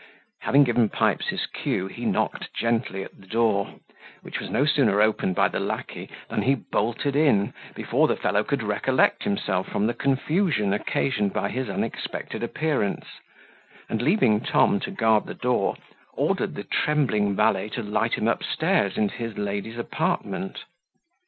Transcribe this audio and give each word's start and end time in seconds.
Having 0.39 0.63
given 0.63 0.89
Pipes 0.89 1.27
his 1.27 1.45
cue, 1.45 1.85
he 1.85 2.05
knocked 2.07 2.51
gently 2.55 3.03
at 3.03 3.19
the 3.19 3.27
door, 3.27 3.75
which 4.23 4.39
was 4.39 4.49
no 4.49 4.65
sooner 4.65 4.99
opened 4.99 5.35
by 5.35 5.47
the 5.47 5.59
lacquey, 5.59 6.09
than 6.27 6.41
he 6.41 6.55
bolted 6.55 7.15
in, 7.15 7.53
before 7.75 8.07
the 8.07 8.15
fellow 8.15 8.43
could 8.43 8.63
recollect 8.63 9.21
himself 9.25 9.67
from 9.67 9.85
the 9.85 9.93
confusion 9.93 10.73
occasioned 10.73 11.33
by 11.33 11.49
his 11.49 11.69
unexpected 11.69 12.41
appearance; 12.41 13.05
and, 13.87 14.01
leaving 14.01 14.41
Tom 14.41 14.79
to 14.79 14.89
guard 14.89 15.25
the 15.27 15.35
door, 15.35 15.77
ordered 16.13 16.55
the 16.55 16.63
trembling 16.63 17.35
valet 17.35 17.69
to 17.69 17.83
light 17.83 18.15
him 18.15 18.27
upstairs 18.27 18.97
into 18.97 19.13
his 19.13 19.37
lady's 19.37 19.77
apartment. 19.77 20.63